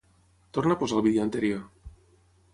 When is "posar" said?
0.79-0.97